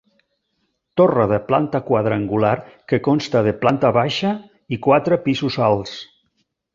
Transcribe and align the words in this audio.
Torre 0.99 1.25
de 1.31 1.37
planta 1.49 1.81
quadrangular 1.89 2.53
que 2.93 2.99
consta 3.09 3.43
de 3.49 3.53
planta 3.65 3.91
baixa 3.99 4.31
i 4.77 4.81
quatre 4.87 5.19
pisos 5.29 5.59
alts. 5.67 5.93